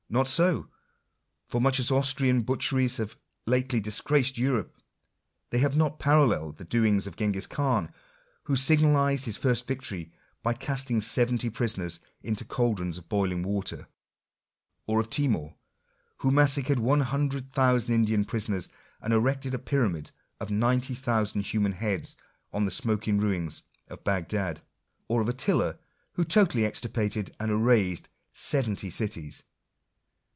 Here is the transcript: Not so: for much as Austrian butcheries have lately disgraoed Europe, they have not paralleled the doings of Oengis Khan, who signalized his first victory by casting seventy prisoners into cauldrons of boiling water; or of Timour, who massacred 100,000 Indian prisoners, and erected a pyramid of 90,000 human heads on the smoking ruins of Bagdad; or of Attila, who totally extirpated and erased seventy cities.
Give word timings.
Not 0.13 0.27
so: 0.27 0.67
for 1.45 1.61
much 1.61 1.79
as 1.79 1.89
Austrian 1.89 2.41
butcheries 2.41 2.97
have 2.97 3.15
lately 3.47 3.79
disgraoed 3.79 4.37
Europe, 4.37 4.75
they 5.51 5.59
have 5.59 5.77
not 5.77 5.99
paralleled 5.99 6.57
the 6.57 6.65
doings 6.65 7.07
of 7.07 7.15
Oengis 7.15 7.47
Khan, 7.47 7.93
who 8.43 8.57
signalized 8.57 9.23
his 9.23 9.37
first 9.37 9.65
victory 9.67 10.11
by 10.43 10.51
casting 10.53 10.99
seventy 10.99 11.49
prisoners 11.49 12.01
into 12.21 12.43
cauldrons 12.43 12.97
of 12.97 13.07
boiling 13.07 13.41
water; 13.41 13.87
or 14.85 14.99
of 14.99 15.09
Timour, 15.09 15.55
who 16.17 16.29
massacred 16.29 16.79
100,000 16.79 17.95
Indian 17.95 18.25
prisoners, 18.25 18.67
and 18.99 19.13
erected 19.13 19.53
a 19.53 19.59
pyramid 19.59 20.11
of 20.41 20.51
90,000 20.51 21.39
human 21.39 21.71
heads 21.71 22.17
on 22.51 22.65
the 22.65 22.69
smoking 22.71 23.17
ruins 23.17 23.63
of 23.87 24.03
Bagdad; 24.03 24.59
or 25.07 25.21
of 25.21 25.29
Attila, 25.29 25.79
who 26.15 26.25
totally 26.25 26.65
extirpated 26.65 27.33
and 27.39 27.49
erased 27.49 28.09
seventy 28.33 28.89
cities. 28.89 29.43